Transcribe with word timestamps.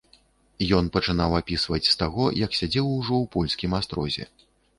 Ён 0.77 0.85
пачынаў 0.95 1.35
апісваць 1.39 1.89
з 1.89 1.93
таго, 2.01 2.23
як 2.45 2.57
сядзеў 2.61 2.85
ужо 2.97 3.13
ў 3.23 3.33
польскім 3.37 3.71
астрозе. 3.83 4.23